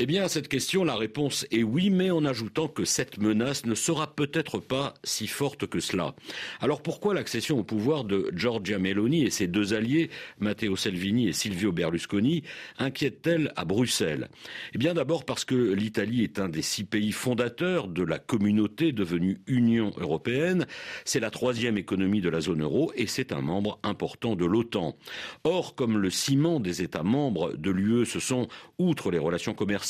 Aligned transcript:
Eh 0.00 0.06
bien, 0.06 0.22
à 0.22 0.28
cette 0.28 0.46
question, 0.46 0.84
la 0.84 0.94
réponse 0.94 1.44
est 1.50 1.64
oui, 1.64 1.90
mais 1.90 2.12
en 2.12 2.24
ajoutant 2.24 2.68
que 2.68 2.84
cette 2.84 3.18
menace 3.18 3.66
ne 3.66 3.74
sera 3.74 4.14
peut-être 4.14 4.60
pas 4.60 4.94
si 5.02 5.26
forte 5.26 5.66
que 5.66 5.80
cela. 5.80 6.14
Alors 6.60 6.82
pourquoi 6.82 7.14
l'accession 7.14 7.58
au 7.58 7.64
pouvoir 7.64 8.04
de 8.04 8.30
Giorgia 8.32 8.78
Meloni 8.78 9.24
et 9.24 9.30
ses 9.30 9.48
deux 9.48 9.74
alliés, 9.74 10.08
Matteo 10.38 10.76
Salvini 10.76 11.26
et 11.26 11.32
Silvio 11.32 11.72
Berlusconi, 11.72 12.44
inquiète-t-elle 12.78 13.52
à 13.56 13.64
Bruxelles? 13.64 14.28
Eh 14.72 14.78
bien 14.78 14.94
d'abord 14.94 15.24
parce 15.24 15.44
que 15.44 15.56
l'Italie 15.56 16.22
est 16.22 16.38
un 16.38 16.48
des 16.48 16.62
six 16.62 16.84
pays 16.84 17.10
fondateurs 17.10 17.88
de 17.88 18.04
la 18.04 18.20
communauté 18.20 18.92
devenue 18.92 19.40
Union 19.48 19.90
européenne. 19.96 20.68
C'est 21.06 21.18
la 21.18 21.30
troisième 21.30 21.76
économie 21.76 22.20
de 22.20 22.28
la 22.28 22.40
zone 22.40 22.62
euro 22.62 22.92
et 22.94 23.08
c'est 23.08 23.32
un 23.32 23.40
membre 23.40 23.80
important 23.82 24.36
de 24.36 24.44
l'OTAN. 24.44 24.96
Or, 25.42 25.74
comme 25.74 25.98
le 25.98 26.10
ciment 26.10 26.60
des 26.60 26.82
États 26.82 27.02
membres 27.02 27.54
de 27.54 27.72
l'UE, 27.72 28.06
ce 28.06 28.20
sont, 28.20 28.46
outre 28.78 29.10
les 29.10 29.18
relations 29.18 29.54
commerciales, 29.54 29.87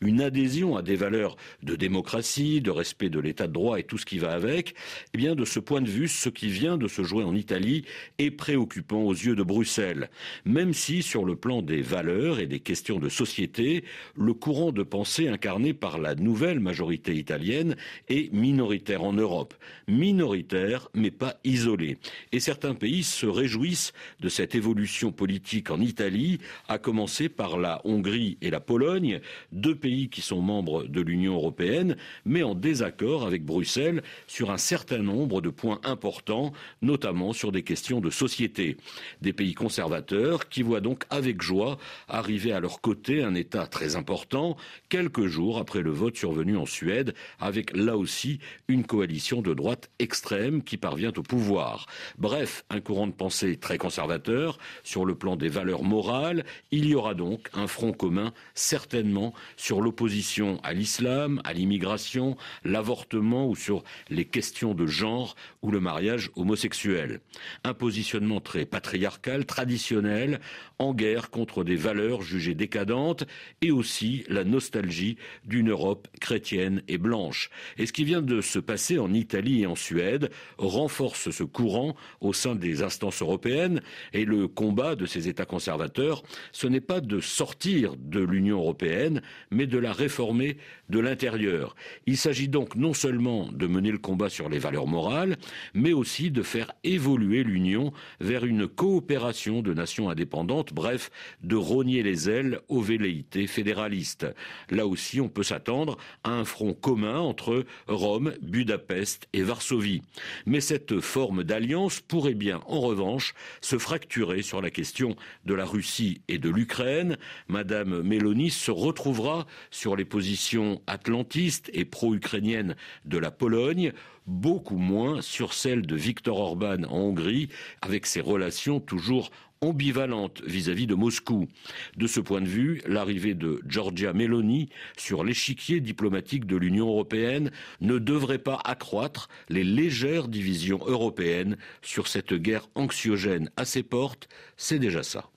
une 0.00 0.20
adhésion 0.20 0.76
à 0.76 0.82
des 0.82 0.96
valeurs 0.96 1.36
de 1.62 1.76
démocratie, 1.76 2.60
de 2.60 2.70
respect 2.70 3.08
de 3.08 3.20
l'état 3.20 3.46
de 3.46 3.52
droit 3.52 3.78
et 3.78 3.84
tout 3.84 3.98
ce 3.98 4.06
qui 4.06 4.18
va 4.18 4.32
avec, 4.32 4.74
eh 5.14 5.18
bien 5.18 5.34
de 5.34 5.44
ce 5.44 5.60
point 5.60 5.80
de 5.80 5.88
vue, 5.88 6.08
ce 6.08 6.28
qui 6.28 6.48
vient 6.48 6.76
de 6.76 6.88
se 6.88 7.02
jouer 7.02 7.24
en 7.24 7.34
Italie 7.34 7.84
est 8.18 8.30
préoccupant 8.30 9.02
aux 9.02 9.12
yeux 9.12 9.36
de 9.36 9.42
Bruxelles, 9.42 10.10
même 10.44 10.74
si 10.74 11.02
sur 11.02 11.24
le 11.24 11.36
plan 11.36 11.62
des 11.62 11.82
valeurs 11.82 12.38
et 12.38 12.46
des 12.46 12.60
questions 12.60 12.98
de 12.98 13.08
société, 13.08 13.84
le 14.16 14.34
courant 14.34 14.72
de 14.72 14.82
pensée 14.82 15.28
incarné 15.28 15.74
par 15.74 15.98
la 15.98 16.14
nouvelle 16.14 16.60
majorité 16.60 17.14
italienne 17.14 17.76
est 18.08 18.32
minoritaire 18.32 19.02
en 19.02 19.12
Europe. 19.12 19.54
Minoritaire, 19.88 20.88
mais 20.94 21.10
pas 21.10 21.36
isolé. 21.44 21.98
Et 22.32 22.40
certains 22.40 22.74
pays 22.74 23.02
se 23.02 23.26
réjouissent 23.26 23.92
de 24.20 24.28
cette 24.28 24.54
évolution 24.54 25.12
politique 25.12 25.70
en 25.70 25.80
Italie, 25.80 26.38
à 26.68 26.78
commencer 26.78 27.28
par 27.28 27.58
la 27.58 27.80
Hongrie 27.84 28.38
et 28.40 28.50
la 28.50 28.60
Pologne, 28.60 29.20
deux 29.52 29.74
pays 29.74 30.08
qui 30.08 30.20
sont 30.20 30.40
membres 30.40 30.84
de 30.84 31.00
l'Union 31.00 31.34
européenne, 31.34 31.96
mais 32.24 32.42
en 32.42 32.54
désaccord 32.54 33.26
avec 33.26 33.44
Bruxelles 33.44 34.02
sur 34.26 34.50
un 34.50 34.58
certain 34.58 34.98
nombre 34.98 35.40
de 35.40 35.50
points 35.50 35.80
importants, 35.84 36.52
notamment 36.80 37.32
sur 37.32 37.52
des 37.52 37.62
questions 37.62 38.00
de 38.00 38.10
société. 38.10 38.76
Des 39.20 39.32
pays 39.32 39.54
conservateurs 39.54 40.48
qui 40.48 40.62
voient 40.62 40.80
donc 40.80 41.04
avec 41.10 41.42
joie 41.42 41.78
arriver 42.08 42.52
à 42.52 42.60
leur 42.60 42.80
côté 42.80 43.22
un 43.22 43.34
État 43.34 43.66
très 43.66 43.96
important, 43.96 44.56
quelques 44.88 45.26
jours 45.26 45.58
après 45.58 45.82
le 45.82 45.90
vote 45.90 46.16
survenu 46.16 46.56
en 46.56 46.66
Suède, 46.66 47.14
avec 47.38 47.76
là 47.76 47.96
aussi 47.96 48.38
une 48.68 48.84
coalition 48.84 49.42
de 49.42 49.54
droite 49.54 49.90
extrême 49.98 50.62
qui 50.62 50.76
parvient 50.76 51.12
au 51.16 51.22
pouvoir. 51.22 51.86
Bref, 52.18 52.64
un 52.70 52.80
courant 52.80 53.06
de 53.06 53.12
pensée 53.12 53.56
très 53.56 53.78
conservateur 53.78 54.58
sur 54.82 55.04
le 55.04 55.14
plan 55.14 55.36
des 55.36 55.48
valeurs 55.48 55.84
morales. 55.84 56.44
Il 56.70 56.86
y 56.86 56.94
aura 56.94 57.14
donc 57.14 57.48
un 57.54 57.66
front 57.66 57.92
commun, 57.92 58.32
certainement, 58.54 59.21
sur 59.56 59.80
l'opposition 59.80 60.58
à 60.62 60.72
l'islam, 60.72 61.40
à 61.44 61.52
l'immigration, 61.52 62.36
l'avortement 62.64 63.48
ou 63.48 63.54
sur 63.54 63.84
les 64.10 64.24
questions 64.24 64.74
de 64.74 64.86
genre 64.86 65.36
ou 65.62 65.70
le 65.70 65.80
mariage 65.80 66.30
homosexuel. 66.36 67.20
Un 67.64 67.74
positionnement 67.74 68.40
très 68.40 68.64
patriarcal, 68.64 69.46
traditionnel, 69.46 70.40
en 70.78 70.94
guerre 70.94 71.30
contre 71.30 71.64
des 71.64 71.76
valeurs 71.76 72.22
jugées 72.22 72.54
décadentes 72.54 73.24
et 73.60 73.70
aussi 73.70 74.24
la 74.28 74.44
nostalgie 74.44 75.16
d'une 75.44 75.70
Europe 75.70 76.08
chrétienne 76.20 76.82
et 76.88 76.98
blanche. 76.98 77.50
Et 77.78 77.86
ce 77.86 77.92
qui 77.92 78.04
vient 78.04 78.22
de 78.22 78.40
se 78.40 78.58
passer 78.58 78.98
en 78.98 79.12
Italie 79.12 79.62
et 79.62 79.66
en 79.66 79.76
Suède 79.76 80.30
renforce 80.58 81.30
ce 81.30 81.44
courant 81.44 81.94
au 82.20 82.32
sein 82.32 82.54
des 82.54 82.82
instances 82.82 83.22
européennes 83.22 83.82
et 84.12 84.24
le 84.24 84.48
combat 84.48 84.96
de 84.96 85.06
ces 85.06 85.28
États 85.28 85.44
conservateurs, 85.44 86.22
ce 86.52 86.66
n'est 86.66 86.80
pas 86.80 87.00
de 87.00 87.20
sortir 87.20 87.94
de 87.98 88.20
l'Union 88.20 88.58
européenne, 88.58 89.11
mais 89.50 89.66
de 89.66 89.78
la 89.78 89.92
réformer 89.92 90.56
de 90.88 90.98
l'intérieur. 90.98 91.74
Il 92.06 92.16
s'agit 92.16 92.48
donc 92.48 92.76
non 92.76 92.94
seulement 92.94 93.50
de 93.52 93.66
mener 93.66 93.90
le 93.90 93.98
combat 93.98 94.28
sur 94.28 94.48
les 94.48 94.58
valeurs 94.58 94.86
morales, 94.86 95.36
mais 95.74 95.92
aussi 95.92 96.30
de 96.30 96.42
faire 96.42 96.72
évoluer 96.84 97.44
l'Union 97.44 97.92
vers 98.20 98.44
une 98.44 98.68
coopération 98.68 99.62
de 99.62 99.74
nations 99.74 100.10
indépendantes, 100.10 100.72
bref, 100.72 101.10
de 101.42 101.56
rogner 101.56 102.02
les 102.02 102.28
ailes 102.28 102.60
aux 102.68 102.80
velléités 102.80 103.46
fédéralistes. 103.46 104.26
Là 104.70 104.86
aussi, 104.86 105.20
on 105.20 105.28
peut 105.28 105.42
s'attendre 105.42 105.96
à 106.24 106.30
un 106.30 106.44
front 106.44 106.74
commun 106.74 107.18
entre 107.18 107.64
Rome, 107.88 108.34
Budapest 108.42 109.28
et 109.32 109.42
Varsovie. 109.42 110.02
Mais 110.46 110.60
cette 110.60 111.00
forme 111.00 111.44
d'alliance 111.44 112.00
pourrait 112.00 112.34
bien, 112.34 112.60
en 112.66 112.80
revanche, 112.80 113.34
se 113.60 113.78
fracturer 113.78 114.42
sur 114.42 114.60
la 114.60 114.70
question 114.70 115.16
de 115.44 115.54
la 115.54 115.64
Russie 115.64 116.20
et 116.28 116.38
de 116.38 116.48
l'Ukraine. 116.48 117.16
Madame 117.48 118.02
Mélanie 118.02 118.50
se 118.50 118.70
retrouvera 119.02 119.48
sur 119.72 119.96
les 119.96 120.04
positions 120.04 120.80
atlantistes 120.86 121.70
et 121.74 121.84
pro-ukrainiennes 121.84 122.76
de 123.04 123.18
la 123.18 123.32
Pologne, 123.32 123.92
beaucoup 124.28 124.76
moins 124.76 125.20
sur 125.20 125.54
celle 125.54 125.82
de 125.82 125.96
Viktor 125.96 126.38
Orban 126.38 126.84
en 126.84 126.98
Hongrie, 126.98 127.48
avec 127.80 128.06
ses 128.06 128.20
relations 128.20 128.78
toujours 128.78 129.32
ambivalentes 129.60 130.40
vis-à-vis 130.46 130.86
de 130.86 130.94
Moscou. 130.94 131.48
De 131.96 132.06
ce 132.06 132.20
point 132.20 132.40
de 132.40 132.46
vue, 132.46 132.80
l'arrivée 132.86 133.34
de 133.34 133.60
Giorgia 133.66 134.12
Meloni 134.12 134.68
sur 134.96 135.24
l'échiquier 135.24 135.80
diplomatique 135.80 136.46
de 136.46 136.56
l'Union 136.56 136.86
européenne 136.86 137.50
ne 137.80 137.98
devrait 137.98 138.38
pas 138.38 138.60
accroître 138.64 139.28
les 139.48 139.64
légères 139.64 140.28
divisions 140.28 140.80
européennes 140.86 141.56
sur 141.82 142.06
cette 142.06 142.34
guerre 142.34 142.68
anxiogène 142.76 143.50
à 143.56 143.64
ses 143.64 143.82
portes, 143.82 144.28
c'est 144.56 144.78
déjà 144.78 145.02
ça. 145.02 145.32